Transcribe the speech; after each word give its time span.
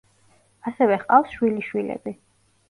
ასევე 0.71 0.97
ჰყავს 1.03 1.35
შვილიშვილები. 1.35 2.17